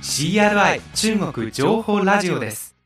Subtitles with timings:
[0.00, 2.76] CRI 中国情報ラジオです。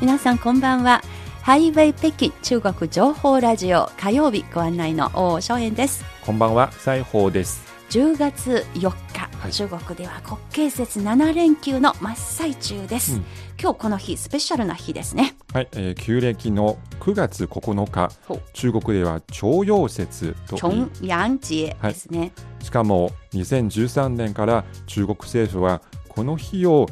[0.00, 1.02] 皆さんこんばんは。
[1.42, 6.04] ハイウェイ北京中国情報ラジオ火曜日ご案内の王正円です。
[6.24, 7.66] こんばんは、西宝です。
[7.90, 8.80] 10月4
[9.12, 9.52] 日、はい。
[9.52, 13.24] 中国では国慶節7連休の真っ最中です、うん
[13.62, 15.36] 今日この日スペシャルな日ですね。
[15.52, 18.10] はい、えー旧暦の9月9日
[18.54, 26.88] 中国では徴用節とチョンヤンジエですね、しかも2013年から中国政府はこの日を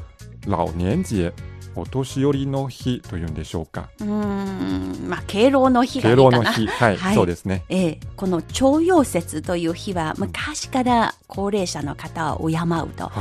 [0.46, 1.32] 老年節
[1.76, 3.88] お年寄りの日というんでしょうか。
[4.00, 6.38] うーんまあ敬老の日がい敬いかな。
[6.38, 7.14] 老の日、はい、はい。
[7.14, 7.64] そうですね。
[7.68, 13.04] ええ、この徴用節という日は昔から高齢者の方を敬うと。
[13.04, 13.12] はい、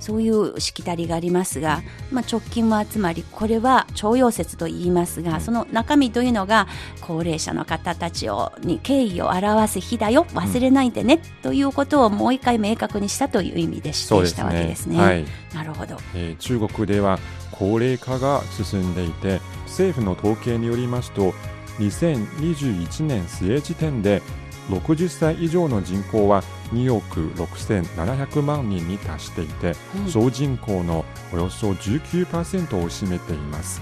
[0.00, 6.66] そういうしきたりがありますが、まあ、直近も集まりこれは徴用節と言いますがその中身というのが
[7.00, 10.26] 高齢者の方たちをに敬意を表す日だよ。
[10.34, 14.98] 忘れないでね、ということをもう一回明確にしたという意味でしたわけですね。
[14.98, 15.96] はい、なるほど。
[16.14, 17.18] えー中国では
[17.50, 21.34] 高齢化が進んでいて政府の統計によりますと
[21.78, 24.22] 2021年末時点で
[24.68, 30.10] 60歳以上の人口は2億6700万人に達していて、うん。
[30.10, 33.80] 総人口のおよそ19%を占めています、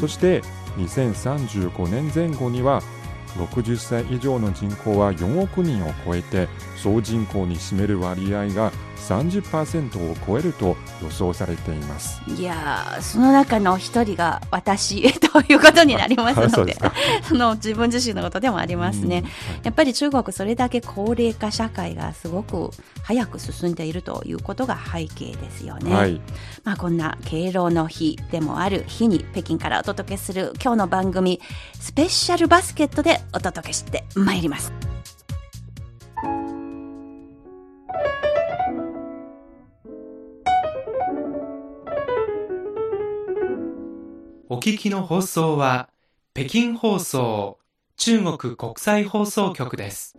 [0.00, 0.42] そして
[0.78, 2.82] 2035年前後には
[3.36, 12.20] 60歳以上の人口は4億人を超えて総人口に占める割合が30%を超えると予想されています。
[12.28, 16.76] いやーその中の一人が私ということになりますので。
[17.22, 19.24] その自分自身のことでもありますね。
[19.62, 22.70] やっぱり中国それだけ高齢化社会がすごく
[23.02, 25.94] 早く進んでいるということが背景ですよね。
[25.94, 26.20] はい、
[26.64, 31.40] まあこんな敬老の日でもある日に北京からお届けする今日の番組
[31.78, 34.95] スペシャルバスケットでお届けしてまいります。
[44.48, 45.88] お聞きの放送は
[46.32, 47.58] 北京放送
[47.96, 50.14] 中国国際放送局です。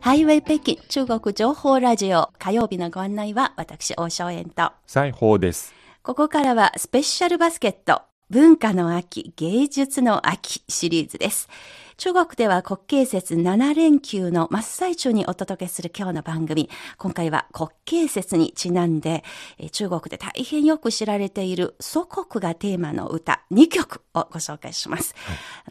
[0.00, 2.30] ハイウェイ北京中国情報ラジオ。
[2.38, 4.70] 火曜日のご案内は私大正円と。
[4.86, 5.74] 西宝です。
[6.02, 11.48] ここからはスペシャルバスケット文化の秋芸術の秋シリーズです。
[11.96, 16.68] 中国では国慶節7連休の真っ最中にお届けする今日の番組。
[16.98, 19.22] 今回は国慶節にちなんで、
[19.58, 25.14] えー中国で大変よく知られている祖国がテーマの歌2曲をご紹介します。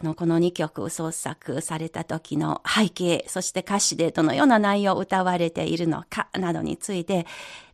[0.01, 7.27] あの、この2曲創作された時の背景、そして歌詞でどのような内容を歌われているのかなどについて、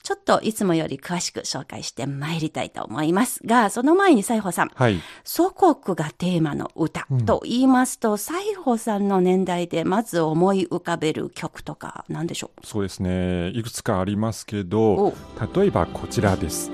[0.04, 13.50] ちょっといつもより詳しく紹介してまいりたいと思いますが、その前に西宝さん、はい、祖国がテーマの歌と言いますと、西宝さんの年代でまず思い浮かべる曲とか何でしょそうですね。
[13.50, 15.14] いくつかありますけうどお、
[15.56, 16.72] 例えばこちらです。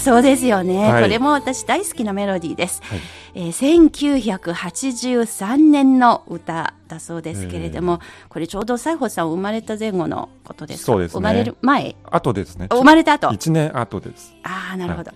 [0.00, 1.02] そうですよね、はい。
[1.02, 2.82] これも私大好きなメロディーです。
[2.82, 3.00] はい。
[3.34, 10.86] えー1983年の歌だそうですけれども、これちょうど西宝さん生まれた前後のことですか？
[10.86, 11.14] そうですね。
[11.14, 11.94] 生まれる前？
[12.10, 12.66] あとですね。
[12.70, 14.34] 生まれた後？1年後です。
[14.42, 15.12] ああ、なるほど。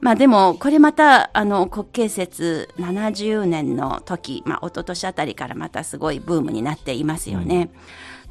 [0.00, 7.70] まあでも、これまた、あの、国慶節70年の時、まあ、一昨年あたりからまたすごいブームになっていますよね。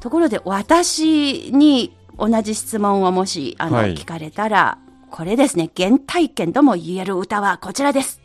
[0.00, 3.94] ところで、私に同じ質問をもし、あの、はい。
[3.94, 4.78] 聞かれたら、
[5.10, 8.20] これですね、原体験とも言える歌はこちらです。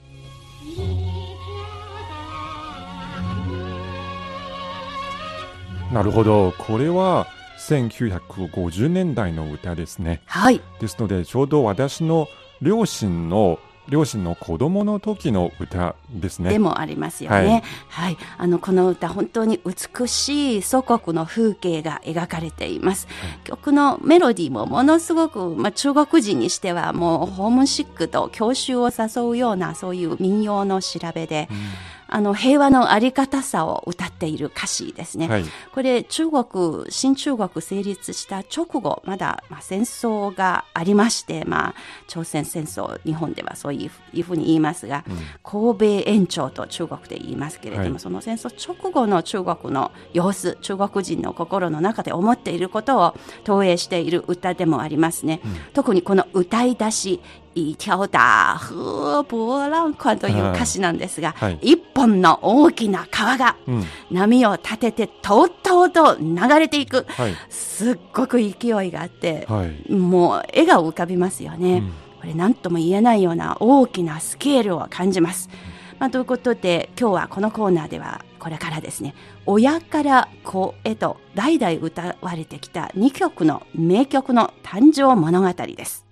[5.92, 6.54] なるほど。
[6.57, 7.28] これは
[7.60, 10.22] 1950年代の歌ですね。
[10.25, 10.62] はい。
[10.80, 12.28] ですので、ちょうど私の
[12.62, 16.50] 両親の、両親の子供の時の歌ですね。
[16.50, 17.63] でもありますよね。
[17.89, 18.04] は。
[18.04, 23.07] はいいあの、この歌、本当に美しい祖国の風景が描かれています。
[23.44, 31.50] 曲のメロディーもものすごく、まあ、中国人にしてはもうホームシックと郷愁を誘うような、そういう民謡の調べで、
[32.12, 35.30] あの、平和のあり方さを歌っている歌詞ですね。
[35.30, 35.46] はい。
[35.74, 36.44] これ、中国、
[36.90, 41.75] 新中国成立した直後、まだ、まあ、戦争がありまして、まあ、
[42.08, 45.06] 朝鮮戦争、日本ではそういういうふうに言いますが、
[45.42, 55.40] 神戸延長と中国で言いますけれども、はいその戦争直後の中国の様子、中国人の心の中で思っていることを投影している歌でもありますね。
[55.74, 57.22] 特にこの歌い出し、
[57.56, 63.83] 一条大河波浪宽という歌詞なんですが、はい一本の大きな川がうん。
[64.09, 67.06] 波を立ててとうとうと流れていく。
[67.09, 67.36] はい。
[67.50, 69.92] すっごく勢いがあって、はい。
[69.92, 71.80] もう笑顔浮かびますよね。
[71.80, 75.50] うんこれ何とも言えないような大きなスケールを感じます。
[75.98, 79.13] まあ、ということで今日はこのコーナーではこれからですね
[79.45, 86.11] 親から子へと代々歌われてきた2曲の名曲の誕生物語です。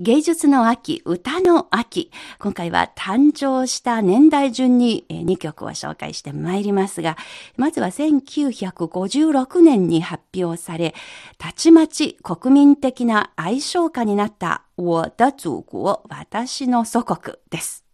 [0.00, 2.12] 芸術の秋、歌の秋。
[2.38, 7.16] 今回は誕生した年代順に2曲を紹介してまいりますが、
[7.56, 10.94] まずは1956年に発表され、
[11.36, 17.87] たちまち国民的な愛称歌になった我的祖国、私の祖国です。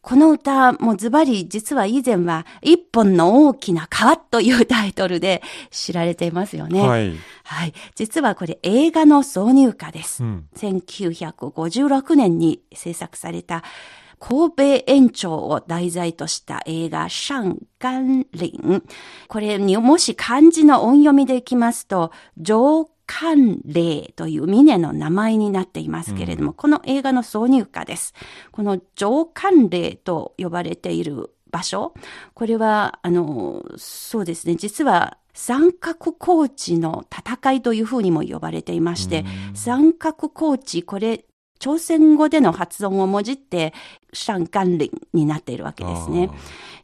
[0.00, 6.86] この歌もズバリ実は以前は一本の大きな川というタイトルで知られていますよね。
[6.86, 7.14] はい。
[7.44, 7.72] はい。
[7.94, 10.22] 実はこれ映画の挿入歌です。
[10.22, 10.46] うん。
[10.56, 13.62] 1956年に制作された
[14.20, 18.82] 神戸延長を題材とした映画、上甘岭。
[19.28, 28.14] これにもし漢字の音読みでいきますと、上甘嶺という峰の名前になっていますけれども、この映画の挿入歌です。
[28.52, 31.94] この上甘嶺と呼ばれている場所、
[32.34, 39.24] これは、あの、そうですね、実は三角高地の戦いというふうにも呼ばれていまして、
[39.54, 41.24] 三角高地、これ、
[41.58, 43.72] 朝鮮語での発音をもじって、
[44.12, 46.30] 上甘嶺になっているわけですね。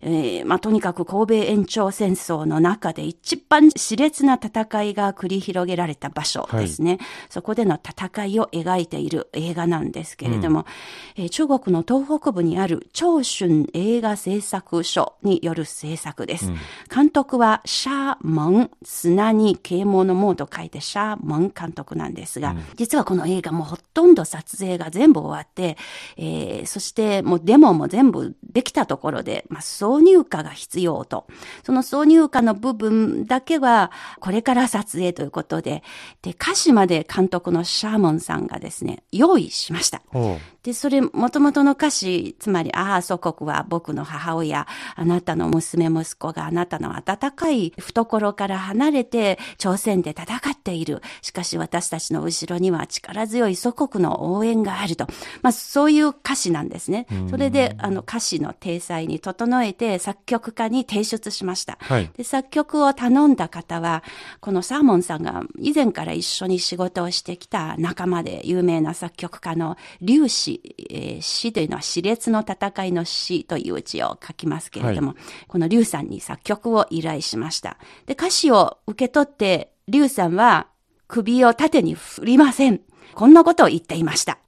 [0.07, 6.99] えーまあ、とにかく神戸延長戦争の中で一番熾烈な戦いが繰り広げられた場所ですね。
[7.31, 10.67] そこでの戦いを描いている映画なんですけれども、
[11.17, 16.53] えー中国の東北部にある長春映画製作所による制作です。
[16.95, 25.77] 監督はシャーモン、砂に啓蒙の門と書いてシャーモン監督なんですが、実はこの映画もほとんど撮影が全部終わって、
[26.17, 31.27] えーそしてもうデモも全部できたところで、まあ、挿入歌が必要と。
[31.65, 33.91] その挿入歌の部分だけは
[34.21, 35.83] これから撮影ということで、
[36.23, 40.03] で、歌詞まで監督のシャーモンさんがですね、用意しました。
[40.65, 44.67] ほで、それ、元々の歌詞、つまり、ああ、祖国は僕の母親、
[44.97, 51.03] あなたの娘息子があなたの温かい懐から離れて、朝鮮で戦っている。
[51.21, 55.07] しかし私たちの後ろには力強い祖国の応援があると。
[55.43, 57.07] まあ、そういう歌詞なんですね。
[57.29, 61.79] それで、あの、歌詞の体裁に整えて、作曲家に提出しました。
[61.81, 64.03] はいで、作曲を頼んだ方は、
[64.41, 70.54] このサーモンさんが以前から一緒に仕事をしてきた仲間で有名な作曲家の劉氏、
[70.91, 75.15] えー詩というのは熾烈の戦いの詩という字を書きますけれども、
[75.49, 77.79] この劉さんに作曲を依頼しました。
[78.07, 80.69] で、歌詞を受け取って、劉さんは
[81.09, 82.81] 首を縦に振りません。
[83.15, 84.39] こんなことを言っていました。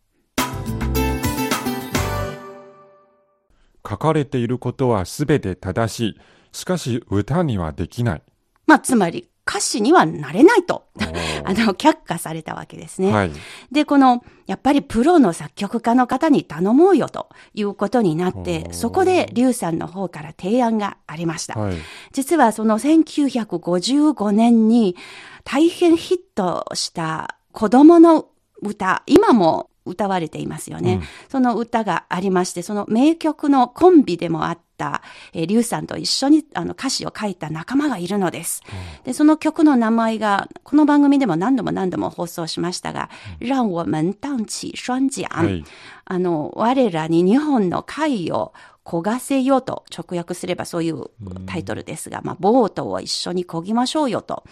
[3.89, 6.21] 書かれていることはすべて正しい。
[6.53, 8.23] しかし歌にはできない。
[8.67, 10.87] まあ、つまり歌詞にはなれないと、
[11.45, 13.13] あの、却下されたわけですね。
[13.13, 13.31] はい。
[13.71, 21.59] で、この、やっぱりプロの作曲家の方に頼もうよということになっおて、ーそこで劉さんの方から提案がありました。
[21.59, 21.77] はい。
[22.13, 24.97] 実はその1955年に
[25.45, 28.27] 大変ヒットした子供の
[28.63, 30.95] 歌、今も歌われていますよね。
[30.95, 34.66] うんその歌がありまして、その名曲のコンビでもあった、
[35.33, 38.63] えー、リュウさんと一緒にあの歌詞を書いた仲間がいるのです。
[39.05, 45.27] で、その曲の名前が、この番組でも何度も何度も放送しましたが、让我们荡起双桨。
[45.29, 45.65] はい。
[46.05, 48.53] あの、我らに日本の海を
[48.85, 51.07] 焦がせよと直訳すればそういう
[51.47, 54.45] タイトルですが、まあ、ボートを一緒に漕ぎましょうよと。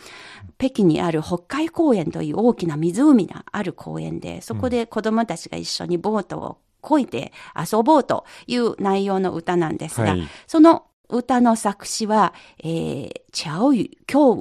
[0.59, 10.29] 北京にある北海公園という大きな湖がある公園で、そこで子供たちが一緒にボートを漕いで遊ぼうという内容の歌なんですが、はい。
[10.47, 13.91] その歌の作詞は、えーチャオユ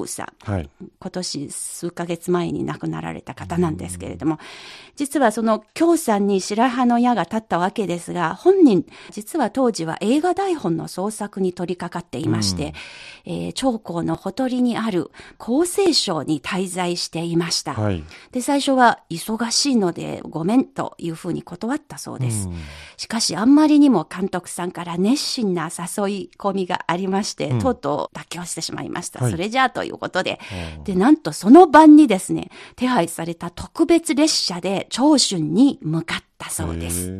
[0.08, 0.52] さん。
[0.52, 0.70] はい。
[1.00, 4.38] 今年数ヶ月前に亡くなられた方なんですけれども、
[4.96, 12.74] 実はその京さんに白羽の矢が立ったわけですが、本人、実は当時は映画台本の創作に取り掛かっていまして、
[13.26, 15.10] えー長江のほとりにある
[15.40, 17.74] 厚生省に滞在していました。
[17.74, 18.04] はい。
[18.32, 22.48] で、最初は忙しいのでごめんというふうに断ったそうです。
[22.98, 29.22] しかし、あんまりにも監督さんから熱心な誘い込みがありまして、とうとう妥協してしまいました。
[29.22, 29.32] はい。
[29.32, 30.40] それじゃあということで、
[30.84, 37.12] で、なんとその晩にですね、手配された特別列車で長春に向かったそうです。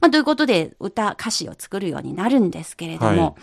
[0.00, 3.34] まあ、ということで、歌、歌詞を作るようになるんですけれども、はい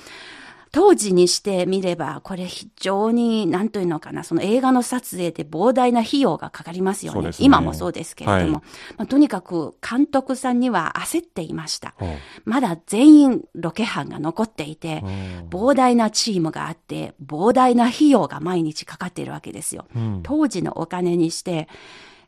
[0.76, 7.30] 当時にしてみれば、これ非常に、なんというのかな、その映画の撮影で膨大な費用がかかりますよね。
[7.30, 8.62] ね今もそうですけれども、はいま
[8.98, 11.96] あ、とにかく監督さんには焦っていました。
[12.44, 19.86] まだ全員ロケ班が残っていて、うん膨大なチームがあって、膨大な費用が毎日かかっているわけですよ。
[19.96, 21.70] うん当時のお金にして、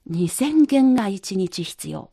[0.09, 2.11] 2000元が1日必要。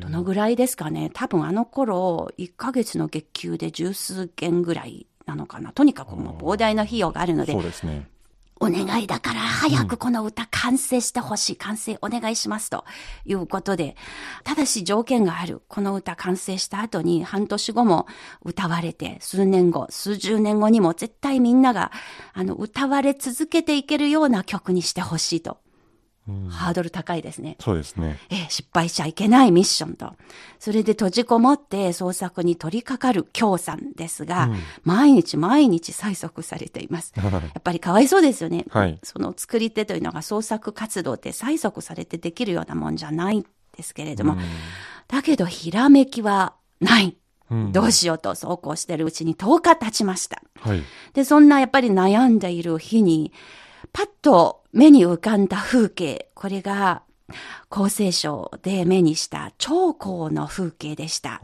[0.00, 5.72] どのぐらいですかね多分あの頃、1ヶ月の月給で十数件ぐらいなのかな。
[5.72, 8.08] とにかくもう膨大な費用があるのでそう、ですね。
[8.58, 11.56] お願いだから早くこの歌完成してほしい。
[11.56, 12.70] 完成お願いします。
[12.70, 12.84] と
[13.26, 13.96] いうことで、
[14.44, 15.60] ただし条件がある。
[15.68, 18.06] この歌完成した後に半年後も
[18.42, 21.92] 歌われて、数年後、数十年後にも絶対みんなが、
[22.32, 25.58] あの、歌われ続けていけるような曲にしてほしいと。
[26.48, 27.56] ハードル高いですね。
[27.60, 28.18] そうですね。
[28.30, 30.14] ええ失敗しちゃいけないミッションと。
[30.58, 34.50] それで閉じこもって創作に取り掛かる京さんですが、
[34.82, 37.12] 毎日毎日催促されています。
[37.16, 37.22] や
[37.58, 38.64] っぱりかわいそうですよね。
[38.70, 44.36] はいその作り手というのが創作活動って催促されてできるようなもんじゃないんですけれども、
[45.06, 47.16] だけどひらめきはない。
[47.50, 50.42] うんどうしようとそうこうしてるうちに10日経ちました。
[50.60, 50.82] はい。
[51.12, 53.32] で、そんなやっぱり悩んでいる日に、
[53.92, 57.02] パッと目に浮かんだ風景、これが、
[57.70, 61.40] 厚生省で目にした長江の風景でした。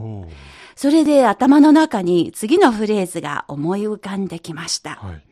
[0.76, 4.96] それで頭の中に次のフレーズが思い浮かんできました。
[4.96, 5.31] はい。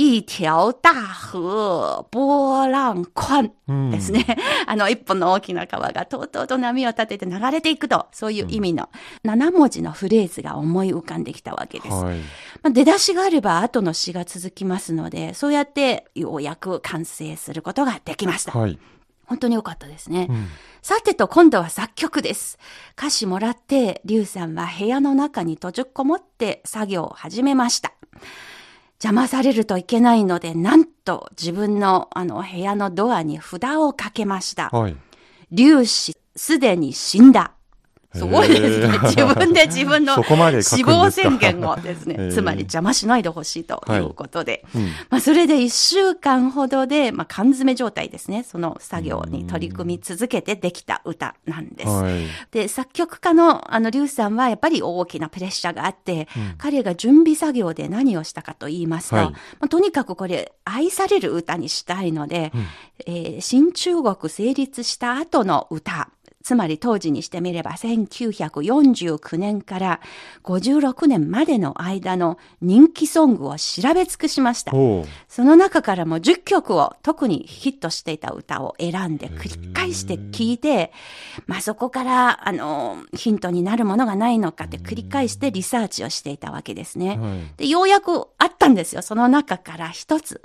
[0.00, 4.24] 一条大河、波浪宽うんですね。
[4.66, 8.88] あの、一本の大きな川がとうとうと波を立てて流れていくと、そういう意味の
[9.26, 11.94] 7文字のフレーズが思い浮かんできたわけです。
[11.94, 12.18] はい。
[12.18, 12.24] ま
[12.68, 18.58] あ、出だしがあれば後の詩が続きますので、そうやってようやく完成することができました。
[18.58, 18.78] はい。
[19.26, 20.28] 本当に良かったですね。
[20.30, 20.48] うん
[20.82, 22.58] さてと今度は作曲です。
[22.96, 27.92] 歌詞もらって、リュウさんは部屋の中に閉じこもって作業を始めました。
[29.02, 34.68] 邪魔されるといけないので、なんと自分のあの部屋のドアに札をかけました。
[34.68, 34.96] はい。
[35.56, 37.52] 粒子すでに死んだ。
[38.12, 38.98] すごいですね。
[39.04, 40.22] 自分で自分の
[40.62, 44.64] 死亡宣言をですねつまり邪魔しないでほしいということで。
[44.74, 44.82] うん。
[45.08, 48.42] まあそれで一週間ほどで、まあ缶詰状態ですね。
[48.42, 51.88] その作業に取り組み続けてできた歌なんです。
[51.88, 52.26] はい。
[52.50, 56.26] で、作曲家のあの、リュウさんはやっぱり大きなプレッシャーがあって、
[56.58, 59.30] 彼が準備作業で何をしたかと言いますと、はい。
[59.30, 62.52] まあ、とにかくこれ、愛される歌にしたいので、
[63.06, 66.10] えー新中国成立した後の歌、
[66.42, 70.00] つまり当時にしてみれば1949年から
[70.44, 74.72] 56年までの間の人気ソングを調べ尽くしました。
[75.28, 80.92] その中からも10曲を特にヒットしていた歌を選んで繰り返して聴いて、
[81.46, 87.18] まあそこから、あの、ヒントになるものがないのかって繰り返してリサーチをしていたわけですね。
[87.18, 89.02] はいで、ようやくあったんですよ。
[89.02, 90.42] その中から一つ。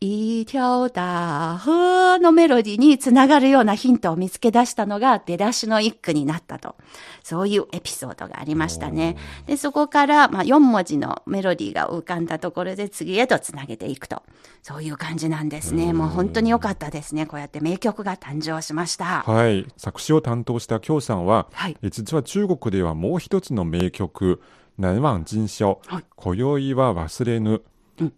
[0.00, 6.76] 一条大河のメロディーにつながるようなヒントを見つけ出したのが出だしの一句になったと。
[7.22, 9.16] そういうエピソードがありましたね。
[9.46, 14.22] で、そこから、まあ、4文字のメロディーが浮かんだところで次へとつなげていくと。
[14.62, 15.92] そういう感じなんですね。
[15.92, 17.26] もう本当に良かったですね。
[17.26, 19.22] こうやって名曲が誕生しました。
[19.22, 19.66] はい。
[19.76, 24.40] 作詞を担当した京さんは、はいえ実は中国ではもう一つの名曲、
[24.78, 27.62] 難忘今宵、はい今宵は忘れぬ。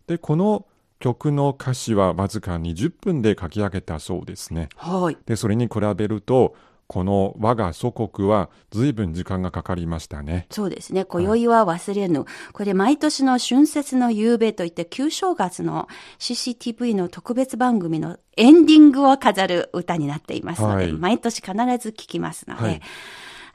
[0.07, 0.67] で、この
[1.01, 4.69] 曲の歌詞はわずか20分で書き上げたそうですね。
[4.77, 5.17] はい。
[5.27, 6.57] で、それに比べると、
[6.88, 10.47] この我が祖国は随分時間がかかりましたね。
[10.50, 11.04] そうですね。
[11.04, 12.25] 今宵は忘れぬ。
[12.52, 15.87] これ毎年の春節の夕べといって旧正月の
[16.18, 22.80] CCTV の特別番組のエンディングを飾る歌になっていますので、はい毎年必ず聴きますので、はい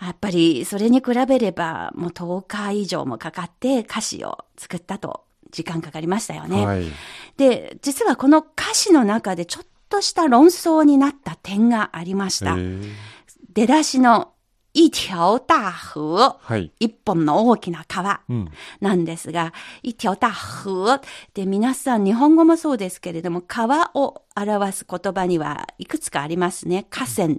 [0.02, 6.66] やっぱりそれに比べればもう10日以上もかかって歌詞を作ったと時間かかりましたよね。
[6.66, 6.86] はい。
[7.38, 12.58] で、実はこの歌詞の中でちょっとした論争になった点がありました。
[13.54, 14.30] 出だしの
[14.76, 16.38] 一条大河。
[16.42, 16.72] はい。
[16.80, 18.52] 一本の大きな川うん。
[18.82, 21.00] なんですが、一条大河
[21.36, 26.88] で皆さん日本語もそうですけれども、川を表す言葉にはいくつかありますね。
[26.90, 27.36] 河川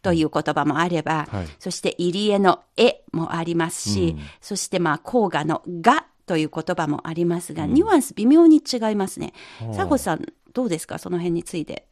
[0.00, 9.32] という言葉もあれば、はいそして入江の絵もありますし、うんそしてまあ黄河のがという言葉もありますが、ニュアンス微妙に違いますね。
[9.72, 10.98] 西郷さん、どうですか？
[10.98, 11.88] その辺について。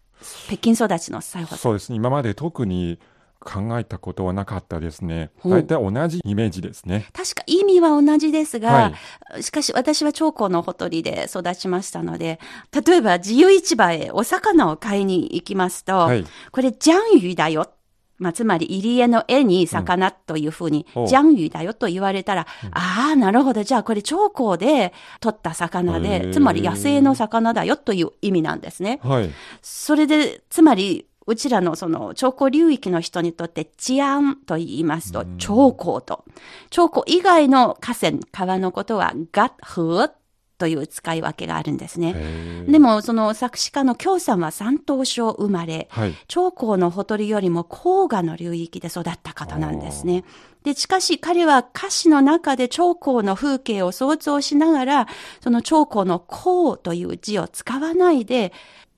[0.47, 1.59] 北京育ちの西郷さん。
[1.59, 1.97] そうですね。
[1.97, 3.01] 今まで特に
[3.45, 5.31] 考えたことはなかったですね。
[5.45, 7.07] 大体同じイメージですね。
[7.13, 8.93] 確か意味は同じですが、
[9.35, 12.41] はしかし私は長江のほとりで育ちましたので、
[12.87, 17.71] 例えば自由市場へお魚を買いに行きますと、はいこれジャンユだよ。
[18.19, 23.65] まあ、つまり入江の絵に魚というふうに、おジャンユだよと言われたら、ああ、なるほど。
[23.65, 29.01] じゃあこれ長江で取った魚へで、ーつまり野生の魚だよという意味なんですね。
[29.03, 29.31] はい。
[29.63, 36.25] それで、つまり、うちらのその、長江流域の人にとって、治安と言いますと、長江と。
[36.71, 40.11] 長江以外の河川、川のことは、ガッフ
[40.57, 42.65] という使い分けがあるんですね。
[42.69, 46.15] でも、その作詞家の京さんは山東省生まれ、はい。
[46.29, 50.25] 長江のほとりよりも黄河の流域で育った方なんですね。
[50.63, 55.09] で、しかし彼は歌詞の中で長江の風景を想像しながら、
[55.41, 58.53] その長江の江という字を使わないで、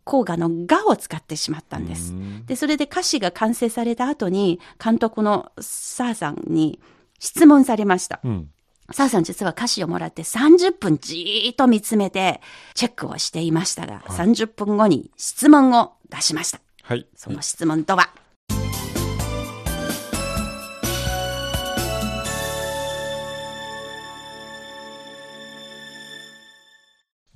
[0.06, 2.14] 黄河のがを使ってしまったんです。
[2.46, 6.80] で、それで歌詞が完成された後に、監督のサーさんに
[7.18, 8.20] 質問されました。
[8.24, 8.50] うん。
[8.92, 12.40] サーさん実は歌詞をもらって30分じーっと見つめて
[12.74, 16.60] チェックをしていましたが、30分後に質問を出しました。
[16.82, 17.06] はい。
[17.16, 18.10] その質問とは、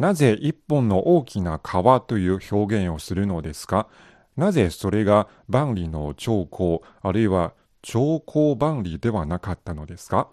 [0.00, 3.86] なぜ一本の大きな川という表現をするのですか？
[4.34, 7.52] なぜそれが万里の長江、あるいは
[7.82, 10.28] 長江万里ではなかったのですか？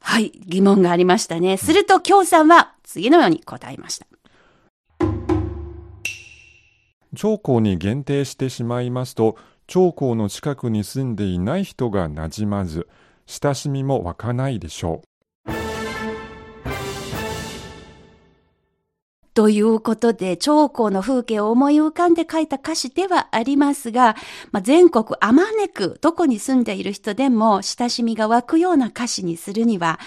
[0.00, 1.56] はい、疑問がありましたね。
[1.56, 4.06] すると、京さんは次のように答えました。
[7.14, 9.36] 長江に限定してしまいますと、
[9.68, 12.88] 長江の近くに住んでいない人が馴染まず、
[13.26, 15.02] 親しみも湧かないでしょ
[19.36, 24.16] ということで、長江の風景を思い浮かんで書いた歌詞ではありますが、
[24.50, 30.00] まあ、全国あまねくどこに住んでいる人でも親しみが湧くような歌詞にするには、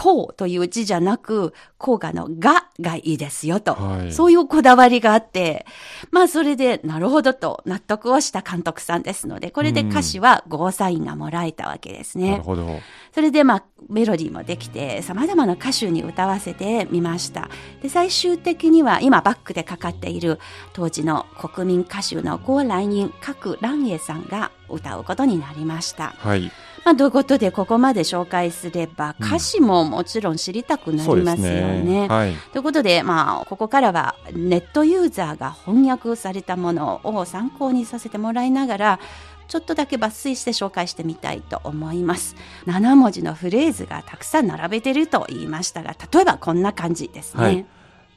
[0.00, 5.66] こうという字じゃなく、黄河のががいいですよと、はいそういうこだわりがあって、
[6.10, 12.22] まあそれでなるほどと納得をした監督さんですので、これで歌詞はゴーサインがもらえたわけですう。
[12.22, 12.32] ね。
[12.32, 12.80] なるほど。
[13.14, 17.50] それでまあメロディーもできて様々な歌手に歌わせてみました。
[17.82, 20.38] で最終的には今バックでかかっている
[20.72, 26.14] 当時の国民歌手のゴーライニン各蘭英さんが歌うことになりました。
[26.16, 26.50] はい。
[26.84, 31.82] まあということでここまで紹介すれば歌詞ももちろん知りたくなりますすよね。
[31.82, 32.08] ね。
[32.08, 32.34] はい。
[32.52, 39.00] ということで、まあ、ここからはネットユーザーが翻訳されたものを参考にさせてもらいながら、
[39.48, 42.36] ちょっとだけ抜粋して紹介してみたいと思います。
[42.66, 47.42] 7文字のフレーズがたくさん並べてると言いましたが、例えばこんな感じですね。
[47.42, 47.66] はい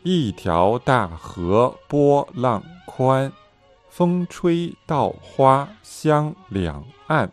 [0.06, 3.32] 一条大河波浪宽，
[3.90, 7.32] 风吹稻花香两岸。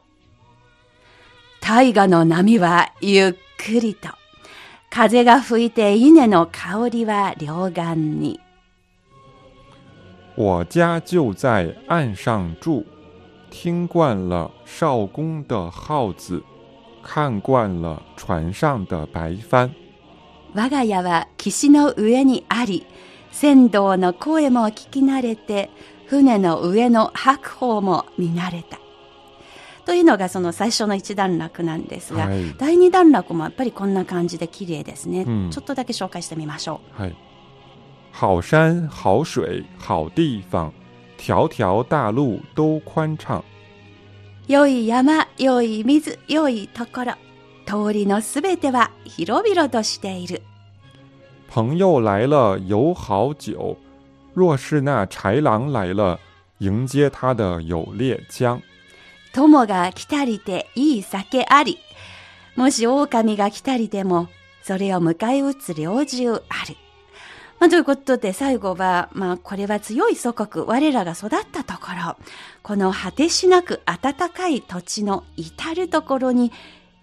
[1.72, 4.09] 大河の波はゆっくりと。
[4.90, 8.40] 風が吹いて稲の香りは両岸に。
[10.35, 12.85] 我家就在岸上住，
[13.52, 16.42] 听惯了少公的号子，
[17.04, 19.70] 看惯了船上的白帆。
[20.54, 22.85] 我が家は岸の上にあり、
[23.30, 25.70] 船頭の声も聞き慣れて、
[26.09, 28.80] 船の上の白鵬も見慣れた。
[29.90, 35.22] というのがその最初の一段落なんですが、はい第二段落もやっぱりこんな感じで綺麗ですね。
[35.22, 37.03] うんちょっとだけ紹介してみましょう。
[37.03, 37.12] 嗨，
[38.12, 40.70] 好山好水好地方，
[41.18, 43.42] 条条大路都宽敞。
[44.46, 47.14] 良い山、良い水、良いところ。
[47.66, 50.40] 通りのすべては広々としている。
[51.48, 53.76] 朋友来了有好酒，
[54.35, 56.20] 若是那豺狼来了，
[56.59, 58.62] 迎接他的有猎枪。
[59.33, 61.79] 友が来たりていい酒あり。
[62.57, 64.29] もし狼が来たりでも、
[64.62, 66.77] それを迎え撃つ猟銃ある。
[67.59, 72.16] まあ、ということで最後は、まあ、これは強い祖国、我らが育ったところ、
[72.62, 76.53] この果てしなく暖かい土地の至るところに、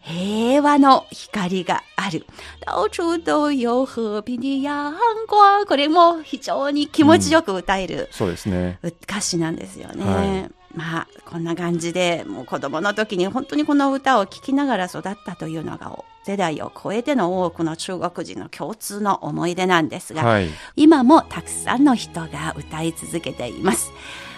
[0.02, 2.26] 平和の光がある。
[2.62, 4.94] 到处都有和平的陽
[5.28, 5.66] 光。
[5.68, 8.80] これも非常に気持ちよく歌えるそうですね。
[8.84, 10.06] 歌詞なんですよね。
[10.06, 20.50] はいまあこんな感じでもう子供の時に本当にこの歌を聴きながら育ったというのが世代を超えての多くの中国人の共通の思い出なんですが、はい。
[20.76, 23.92] 今もたくさんの人が歌い続けています。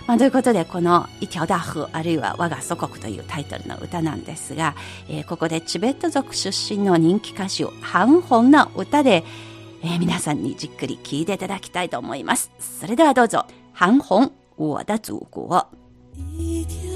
[0.05, 4.75] まあ、ということでこの「一条大河」あるいは「我が祖国」というタイトルの歌なんですが、
[5.07, 9.23] えーここでチベット族出身の人気歌手ハン・ホンの歌で、
[9.83, 12.51] えー皆さんにじっくり聴いていただきたいと思います。
[12.59, 15.47] それではどうぞ「ハン・ホン我的祖国」。
[16.37, 16.88] 一条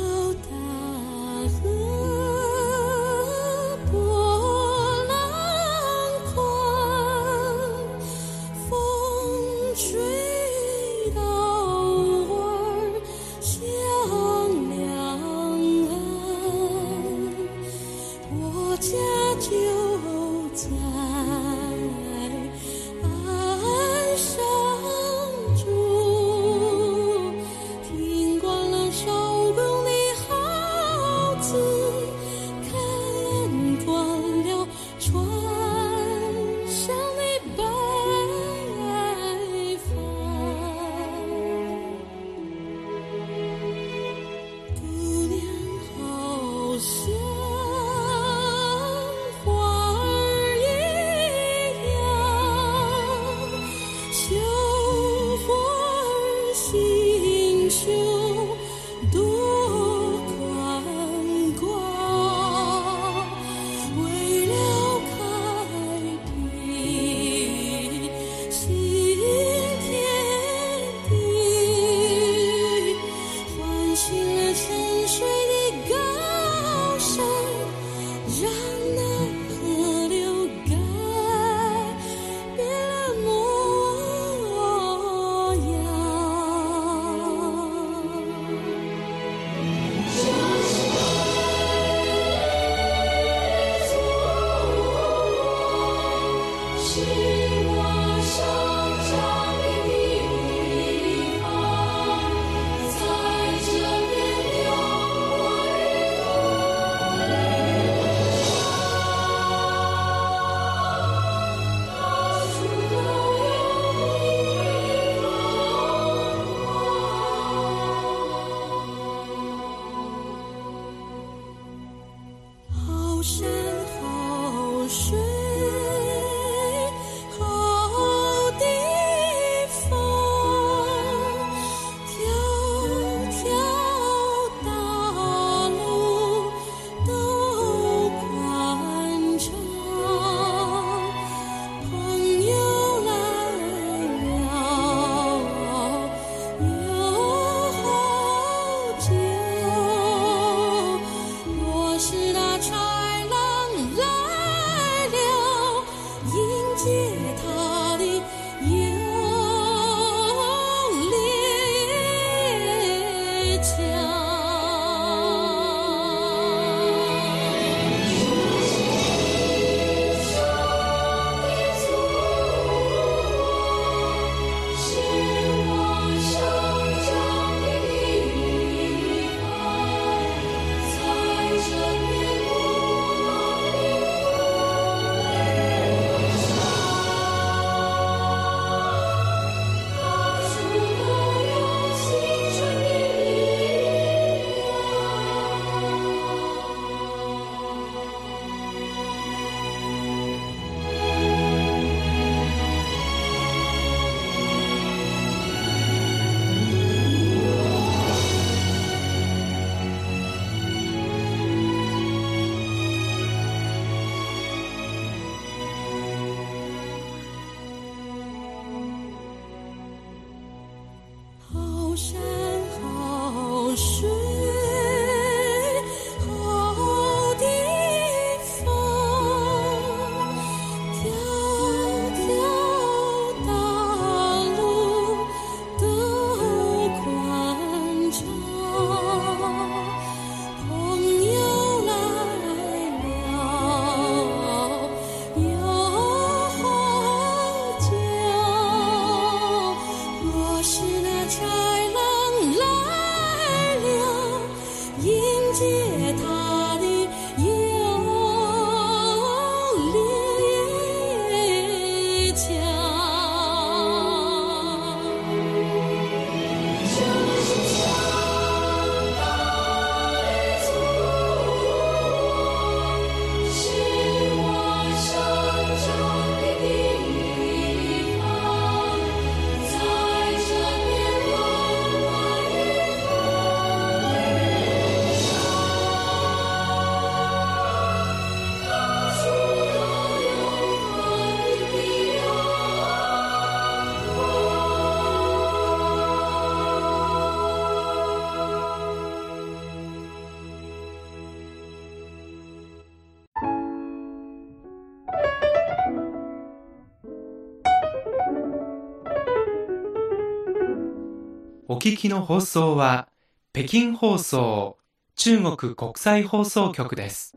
[311.74, 313.08] お聞きの放送は
[313.52, 314.78] 北京放送
[315.16, 317.34] 中国国際放送局です。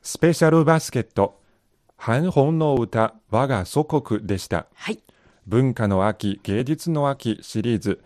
[0.00, 1.40] スペシャルバスケット、
[1.96, 4.68] 反本の歌、我が祖国でした。
[4.74, 5.00] はい。
[5.48, 8.00] 文化の秋、芸術の秋シリーズ。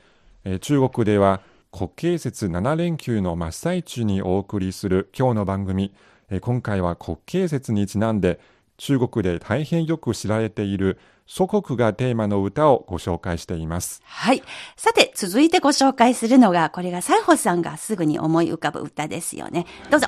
[0.45, 1.43] えー中国では
[1.77, 5.93] 国慶節7連休の真っ最中にお送りする今日の番組。
[6.31, 8.39] え今回は国慶節にちなんで
[8.77, 14.03] 中国で大変よく知られている祖国がテーマの歌をご紹介しています。
[14.05, 14.45] はい。
[14.77, 19.67] さて、続いてご紹介するのが、これが西穂さんがすぐに思い浮かぶ歌ですよね。
[19.91, 20.07] どうぞ。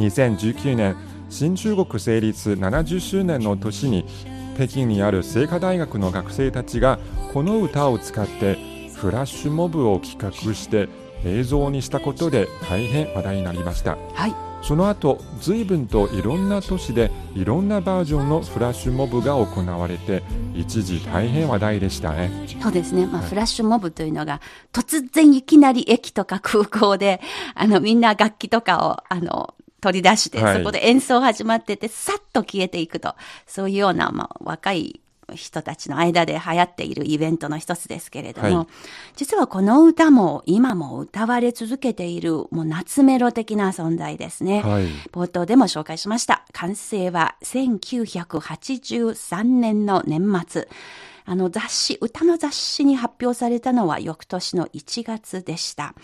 [0.00, 0.96] 2019年、
[1.28, 4.04] 新中国成立70周年の年に、
[4.56, 6.98] 北京にある清華大学の学生たちが
[7.32, 8.58] この歌を使って
[8.94, 10.88] フラッシュモブを企画して
[11.24, 13.96] 映像にしたことで大変話題になりました。
[14.14, 14.50] はい。
[14.62, 20.22] その後、随分といろんな都市でいろんなバージョンのフラッシュモブが行われて、
[20.54, 22.30] 一時大変話題でしたね。
[22.60, 23.06] そうですね。
[23.06, 24.40] まあ、フラッシュモブというのが、
[24.72, 27.22] 突然いきなり駅とか空港で、
[27.54, 33.14] あの、みんな楽器とかを、あの、取り出して、はいそこで演奏始まってて、さっと消えていくと。
[33.46, 35.00] そういうような、まあ、若い
[35.34, 38.66] 人たちの間で流行っているイベントの一つですけれども、はい
[39.16, 44.62] 実はこの歌も今も歌われ続けている、もう夏メロ的な存在ですね。
[44.62, 44.86] はい。
[45.12, 46.44] 冒頭でも紹介しました。
[46.52, 50.68] 完成は1983年の年末。
[51.30, 55.94] あの雑誌、歌の雑誌に発表されたのは翌年の1月でした。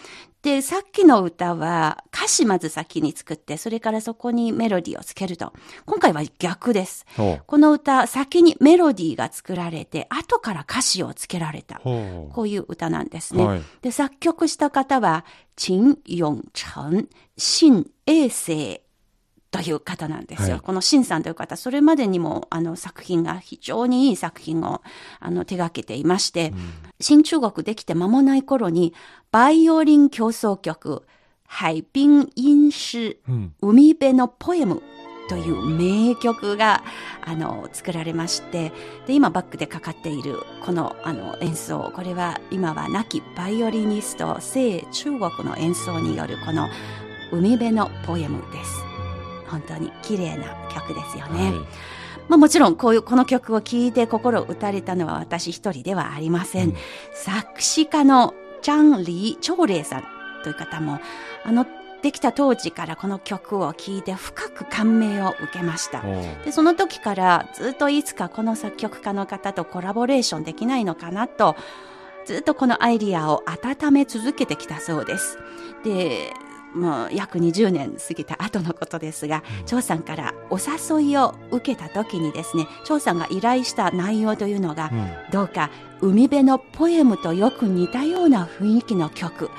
[0.40, 5.52] で、さっきの歌は歌詞まず先に作って、それからそこにメロディーをつけると。
[5.84, 7.06] 今回は逆です。
[7.16, 11.80] ほこの歌、先にメロディーが作られて、後から歌詞をつけられた。
[11.80, 13.44] ほこういう歌なんですね。
[13.44, 15.24] はいで、作曲した方は、
[15.56, 18.80] 陳永成、新衛生
[19.57, 20.49] という方なんですよ。
[20.51, 24.83] はいこの新さんという方、それまでにも、あの、作品が、非常にいい作品を、
[25.21, 26.53] あの、手掛けていまして、
[27.01, 28.95] 新中国できて間もない頃に、
[29.31, 31.05] バイオリン競争曲、
[31.49, 34.83] 海滨吟詩、うん海辺のポエム
[35.29, 36.83] という名曲が、
[37.25, 38.73] あの、作られまして、
[39.07, 46.69] で、今バックでかかっているこの、あの、演奏、これは今は亡きバイオリニスト、聖中国の演奏によるこの
[47.33, 48.86] 海辺のポエムです。
[49.48, 51.50] 本当に綺麗な曲ですよね。
[51.50, 51.96] はい
[52.28, 56.70] まあもちろんこういう、この曲を聴いて心打たれたのは私一人ではありません。
[56.70, 56.76] うん
[57.12, 60.04] 作詞家のジャン・リー・チョウレイさん
[60.42, 60.98] という方も、
[61.44, 61.66] あの、
[62.02, 66.02] できた当時からこの曲を聴いて深く感銘を受けました。
[66.44, 71.56] で、その時からずっといつかこの作曲家の方とコラボレーションできないのかなと、
[72.24, 75.38] ずっとこのアイディアを温め続けてきたそうです。
[75.85, 76.32] で、
[76.76, 89.50] もう約20年過ぎた後のことですが、張さんからお誘いを受けた時にですね、張さんが依頼した内容というのが、うんどうか海辺のポエムとよく似たような雰囲気の曲。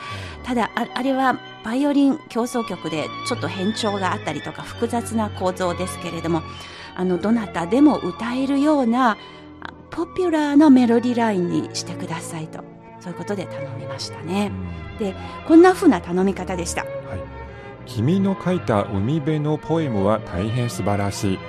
[0.43, 6.43] ただあ、あれはバイオリン競争曲でちょっと変調があったりとか複雑な構造ですけれども、
[6.95, 9.17] あの、どなたでも歌えるような
[9.61, 12.63] あポピュラーなメロディラインにしてくださいと。
[12.99, 14.51] そういうことで頼みましたね。
[14.99, 15.15] で、
[15.47, 16.85] こんな風な頼み方でした。
[17.87, 21.39] 君の書いた海辺のポエムは大変素晴らしい。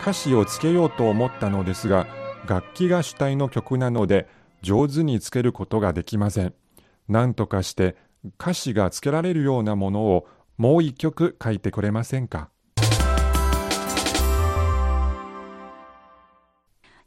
[0.00, 2.06] 歌詞をつけようと思ったのですが
[2.46, 4.28] 楽器が主体の曲なので
[4.60, 6.54] 上手につけることができません。
[7.08, 7.96] 何とかして
[8.38, 12.50] 歌詞がつけられるようなものをもう一曲書いてくれませんか？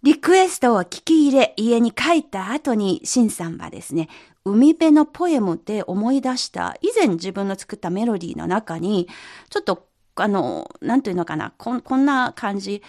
[0.03, 4.09] リクエストを聞き入れ、家に帰った後に、シンさんはですね、
[4.45, 9.07] 海辺のポエムで思い出した、以前自分の作ったメロディーの中に、
[9.49, 12.83] ちょっと、あの、なんていうのかな、こんこんな感じ、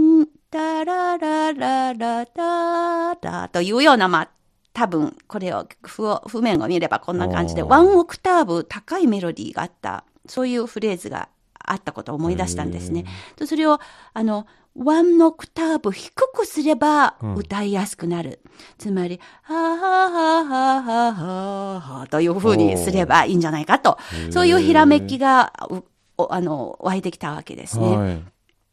[0.00, 4.30] んタララララタタというような、まあ、
[4.72, 13.04] 多分、これを、譜を、譜面を見ればこんな感じで、ワンオクターブ高いメロディーがあった、そういうフレーズがあったことを思い出したんですね。
[13.36, 13.80] でそれを、
[14.14, 18.40] あの、ワンオクターブ低くすればうん歌いやすくなる。
[18.78, 23.98] つまり、はーはーはーはーはーはーはーという風にすればいいんじゃないかと。
[24.30, 25.52] そういうひらめきが、
[26.16, 27.96] あの、湧いてきたわけですね。
[27.96, 28.31] はい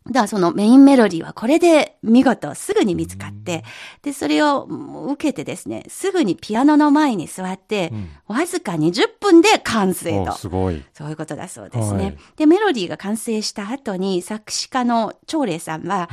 [0.09, 3.63] だからそのメインメロディーはこれで見事すぐに見つかって、
[4.01, 4.67] で、それを
[5.09, 7.91] 受けてですね、すぐにピアノの前に座って、
[8.27, 10.31] わずか20分で完成おと。
[10.33, 10.83] すごい。
[10.93, 12.03] そういうことだそうですね。
[12.03, 16.09] はいで、メロディーが完成した後に作詞家の長麗さんは、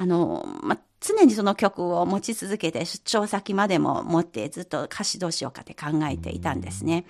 [0.00, 7.04] あの、ま、常にその曲を持ち続けて出張先までも持ってずっと歌詞どうしようかって考えていたんですね。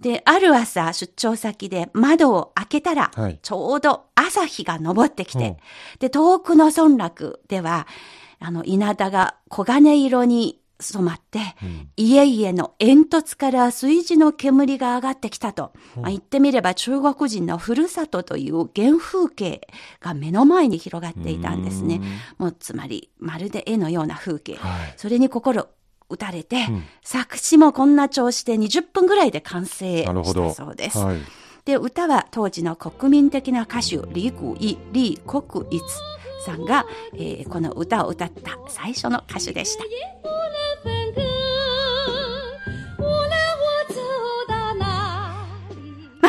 [0.00, 3.38] で、ある朝出張先で窓を開けたら、はい。
[3.40, 5.52] ちょうど朝日が昇ってきて、う。
[5.52, 5.56] ん
[6.00, 7.86] で、遠くの村落では、
[8.40, 11.40] あの、稲田が黄金色に染まって、
[11.96, 15.72] 家々の煙突から炊事の煙が上がってきたと。
[15.96, 19.66] まあ、言ってみれば中国人のふるさとという原風景
[20.00, 22.00] が目の前に広がっていたんですね。
[22.38, 24.56] もうつまり、まるで絵のような風景。
[24.56, 25.68] はいそれに心
[26.08, 30.04] 打たれて、ん作詞もこんな調子で20分ぐらいで完成し。
[30.04, 30.98] たそうです。
[30.98, 31.18] はい。
[31.64, 35.82] で、歌は当時の国民的な歌手、李谷一、李国一
[36.44, 39.84] さんが、えーこの歌を歌った最初の歌手でした。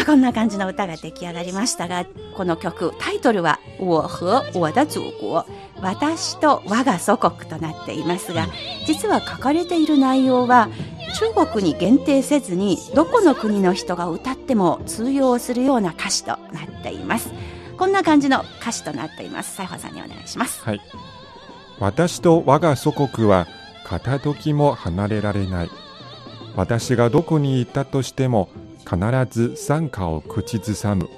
[0.04, 5.44] あこんな感じの歌が出来上がりましたが、この曲、タイトルは、我和我的祖国、
[5.82, 8.48] 私と我が祖国となっていますが、
[8.86, 10.68] 実は書かれている内容は、
[11.38, 17.32] 中国に限定せずに、どこの国の人が歌っても通用するような歌詞となっています。
[17.78, 19.56] こんな感じの歌詞となっています。
[19.56, 20.62] 西郷さんにお願いします。
[20.63, 20.82] はい。
[21.80, 23.48] 私と我が祖国は
[23.86, 25.70] 片時も離れられない。
[26.56, 28.50] 私がどこにいたとしても
[28.89, 28.98] 必
[29.30, 31.10] ず賛歌を口ずさむ。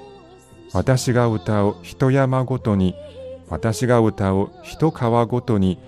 [0.72, 2.94] 私が歌う一山ごとに、
[3.48, 5.78] 私が歌う一川ごとに、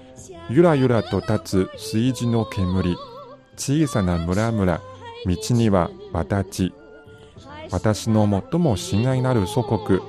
[0.49, 2.97] ゆらゆらと立つ炊事の煙、
[3.57, 4.81] 小さな村々、
[5.27, 6.73] 道には私。
[7.71, 10.01] 私の最も親愛なる祖国、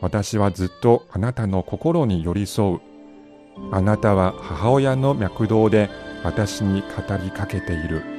[0.00, 2.80] 私はずっとあなたの心に寄り添う。
[3.70, 5.90] あなたは母親の脈動で
[6.24, 8.11] 私に語りかけている。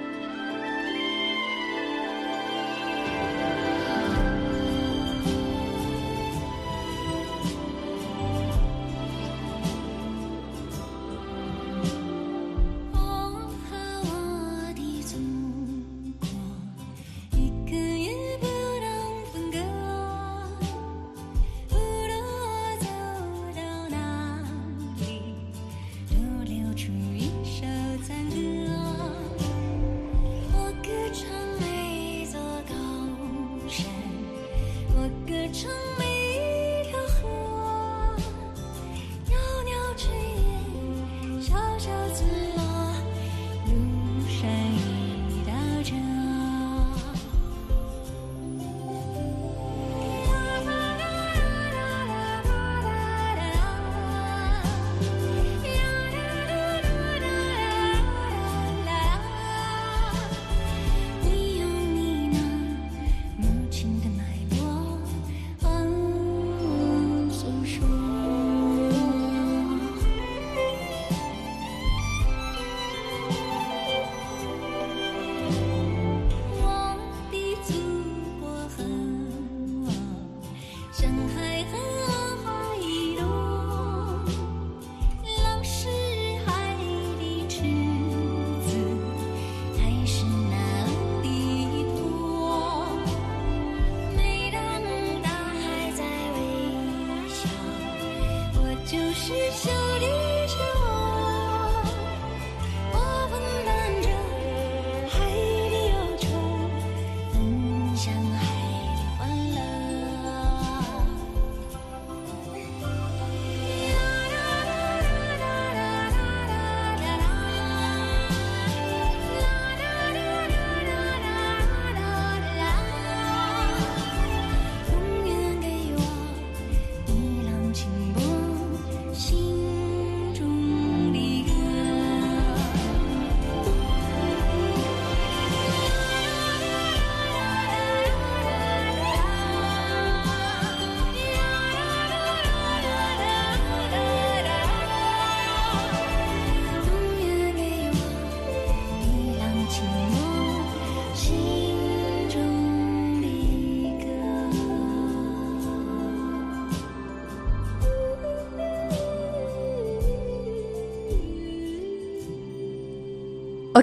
[98.93, 100.06] 就是秀丽
[100.47, 100.82] 之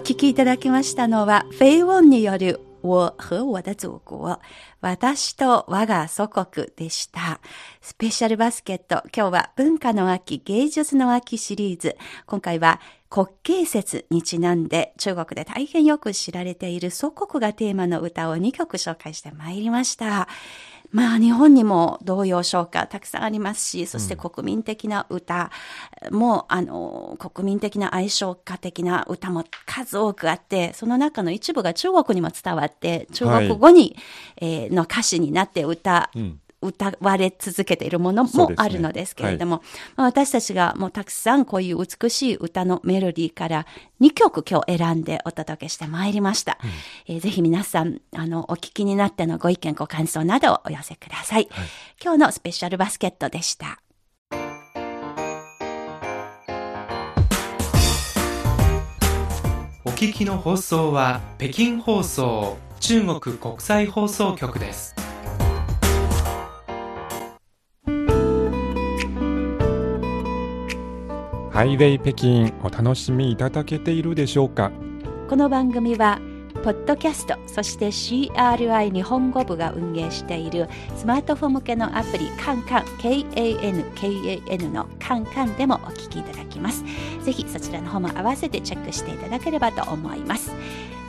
[0.00, 0.02] 歌。
[0.02, 4.38] お聴きいただきましたのは、フェイウォンによる我和我的祖国。
[4.80, 7.40] 私と我が祖国でした。
[7.82, 9.02] スペシャルバスケット。
[9.14, 11.96] 今日は文化の秋、芸術の秋シリーズ。
[12.26, 12.80] 今回は
[13.10, 20.28] 国慶節にちなんで中国で大変よく知られている祖国がテーマの歌を2曲紹介してまいりました。
[20.92, 25.50] まあ日本にも童謡唱歌たくさんありますし、そして国民的な歌
[26.10, 33.96] も、あの、国民的な愛唱歌的な歌も数多くあって、その中の一部が中国にも伝わって、中国語に、
[34.36, 39.62] えーの歌詞になって歌、ん歌われ続けているものもあるのですけれども、
[39.96, 43.66] まあ私たちがもうたくさんこういう美しい歌のメロディーから
[44.00, 46.58] 2曲今日選んでお届けしてまいりました。
[47.06, 51.48] えーぜひ皆さん、あの、お聞きになってのご意見、ご感想などをお寄せください。
[52.02, 53.80] 今日のスペシャルバスケットでした。
[59.84, 65.09] お聞きの放送は北京放送中国国際放送局です。
[71.60, 74.72] ハイウェイ北京お楽しみいただけているでしょうか？
[75.28, 76.18] この番組は、
[76.64, 86.82] ポッドキャスト、そして CRI 日本語部が運営しているスマートフォン向けのアプリカンカン KAN、のカンカンでもお聞きいただきます。
[87.26, 90.52] ぜひそちらの方も合わせてチェックしていただければと思います。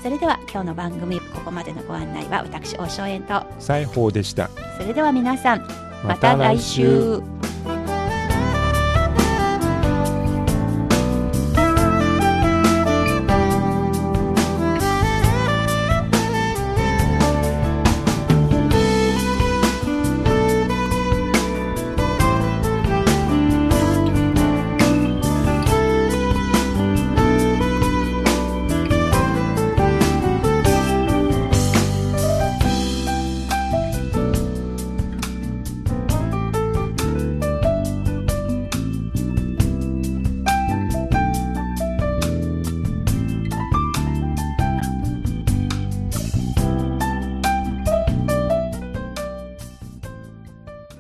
[0.03, 4.49] それでは今日の番組、ここまでのご案内は私、大正円と、西宝でした。
[4.77, 7.21] それでは皆さん、ままた来週